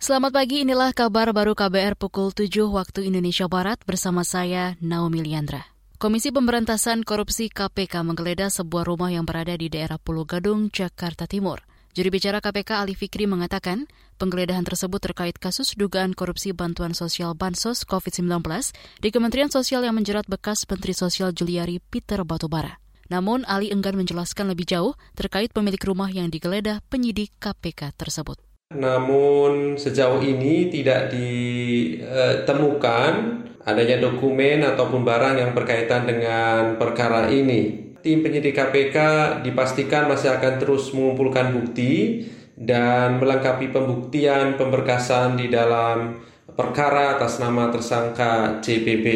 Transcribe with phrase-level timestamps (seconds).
[0.00, 5.76] Selamat pagi, inilah kabar baru KBR pukul 7 waktu Indonesia Barat bersama saya, Naomi Liandra.
[6.00, 11.60] Komisi Pemberantasan Korupsi KPK menggeledah sebuah rumah yang berada di daerah Pulau Gadung, Jakarta Timur.
[11.92, 17.84] Juri bicara KPK Ali Fikri mengatakan, penggeledahan tersebut terkait kasus dugaan korupsi bantuan sosial Bansos
[17.84, 18.40] COVID-19
[19.04, 22.80] di Kementerian Sosial yang menjerat bekas Menteri Sosial Juliari Peter Batubara.
[23.12, 28.40] Namun, Ali enggan menjelaskan lebih jauh terkait pemilik rumah yang digeledah penyidik KPK tersebut.
[28.70, 33.12] Namun sejauh ini tidak ditemukan
[33.66, 37.90] adanya dokumen ataupun barang yang berkaitan dengan perkara ini.
[37.98, 38.96] Tim penyidik KPK
[39.42, 42.22] dipastikan masih akan terus mengumpulkan bukti
[42.54, 46.22] dan melengkapi pembuktian pemberkasan di dalam
[46.54, 49.06] perkara atas nama tersangka CPP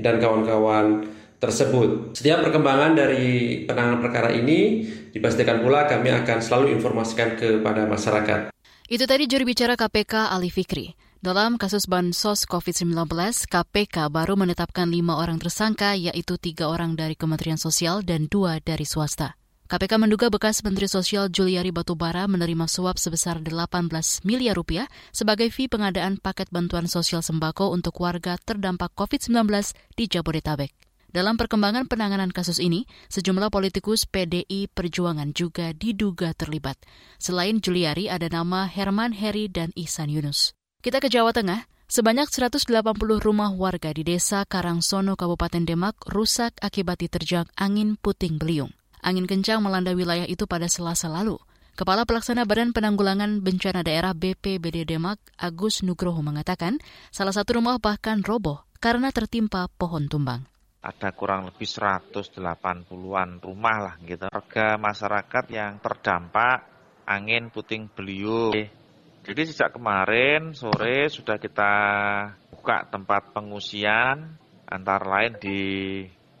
[0.00, 1.04] dan kawan-kawan
[1.36, 2.16] tersebut.
[2.16, 8.51] Setiap perkembangan dari penanganan perkara ini dipastikan pula kami akan selalu informasikan kepada masyarakat.
[8.92, 10.92] Itu tadi juri bicara KPK Ali Fikri.
[11.24, 13.08] Dalam kasus bansos COVID-19,
[13.48, 18.84] KPK baru menetapkan lima orang tersangka, yaitu tiga orang dari Kementerian Sosial dan dua dari
[18.84, 19.40] swasta.
[19.72, 25.72] KPK menduga bekas Menteri Sosial Juliari Batubara menerima suap sebesar 18 miliar rupiah sebagai fee
[25.72, 30.91] pengadaan paket bantuan sosial sembako untuk warga terdampak COVID-19 di Jabodetabek.
[31.12, 36.80] Dalam perkembangan penanganan kasus ini, sejumlah politikus PDI Perjuangan juga diduga terlibat.
[37.20, 40.56] Selain Juliari, ada nama Herman Heri dan Ihsan Yunus.
[40.80, 41.68] Kita ke Jawa Tengah.
[41.92, 42.64] Sebanyak 180
[43.20, 48.72] rumah warga di desa Karangsono, Kabupaten Demak rusak akibat diterjang angin puting beliung.
[49.04, 51.36] Angin kencang melanda wilayah itu pada selasa lalu.
[51.76, 56.80] Kepala Pelaksana Badan Penanggulangan Bencana Daerah BPBD Demak, Agus Nugroho mengatakan,
[57.12, 60.48] salah satu rumah bahkan roboh karena tertimpa pohon tumbang
[60.82, 64.26] ada kurang lebih 180-an rumah lah gitu.
[64.26, 66.66] Warga masyarakat yang terdampak
[67.06, 68.50] angin puting beliung.
[69.22, 71.74] Jadi sejak kemarin sore sudah kita
[72.50, 74.34] buka tempat pengungsian
[74.66, 75.60] antara lain di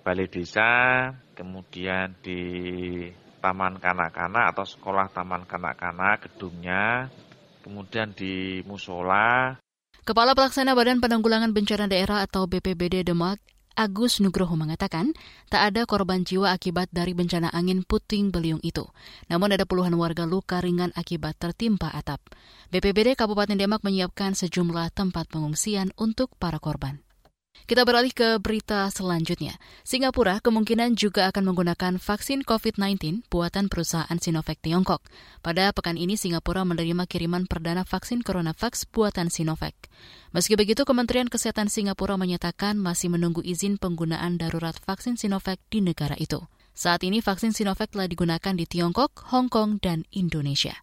[0.02, 2.42] balai desa, kemudian di
[3.38, 7.06] taman kanak-kanak atau sekolah taman kanak-kanak gedungnya,
[7.62, 9.54] kemudian di musola.
[10.02, 13.38] Kepala Pelaksana Badan Penanggulangan Bencana Daerah atau BPBD Demak,
[13.72, 15.16] Agus Nugroho mengatakan
[15.48, 18.84] tak ada korban jiwa akibat dari bencana angin puting beliung itu.
[19.28, 22.20] Namun ada puluhan warga luka ringan akibat tertimpa atap.
[22.72, 27.00] BPBD Kabupaten Demak menyiapkan sejumlah tempat pengungsian untuk para korban.
[27.72, 29.56] Kita beralih ke berita selanjutnya.
[29.80, 35.00] Singapura kemungkinan juga akan menggunakan vaksin COVID-19 buatan perusahaan Sinovac Tiongkok.
[35.40, 39.72] Pada pekan ini Singapura menerima kiriman perdana vaksin CoronaVax buatan Sinovac.
[40.36, 46.12] Meski begitu, Kementerian Kesehatan Singapura menyatakan masih menunggu izin penggunaan darurat vaksin Sinovac di negara
[46.20, 46.44] itu.
[46.76, 50.76] Saat ini vaksin Sinovac telah digunakan di Tiongkok, Hong Kong, dan Indonesia.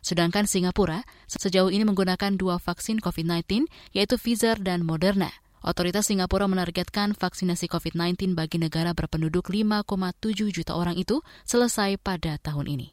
[0.00, 5.28] Sedangkan Singapura sejauh ini menggunakan dua vaksin COVID-19, yaitu Pfizer dan Moderna.
[5.60, 12.66] Otoritas Singapura menargetkan vaksinasi COVID-19 bagi negara berpenduduk 5,7 juta orang itu selesai pada tahun
[12.66, 12.88] ini.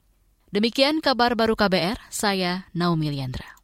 [0.52, 3.57] Demikian kabar baru KBR, saya Naomi Liandra.